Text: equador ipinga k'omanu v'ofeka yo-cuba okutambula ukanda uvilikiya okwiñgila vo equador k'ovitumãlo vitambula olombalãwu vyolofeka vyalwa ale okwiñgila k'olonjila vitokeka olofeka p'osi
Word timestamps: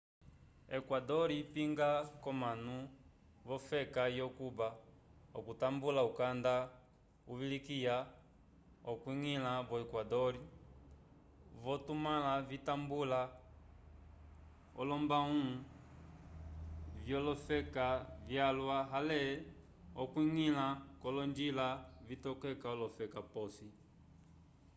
equador 0.77 1.29
ipinga 1.41 1.89
k'omanu 2.21 2.75
v'ofeka 3.47 4.03
yo-cuba 4.19 4.67
okutambula 5.37 6.01
ukanda 6.09 6.53
uvilikiya 7.31 7.97
okwiñgila 8.91 9.51
vo 9.67 9.75
equador 9.85 10.33
k'ovitumãlo 11.53 12.33
vitambula 12.49 13.21
olombalãwu 14.79 15.41
vyolofeka 17.05 17.87
vyalwa 18.27 18.77
ale 18.97 19.19
okwiñgila 20.01 20.65
k'olonjila 21.01 21.67
vitokeka 22.07 22.65
olofeka 22.75 23.19
p'osi 23.31 23.67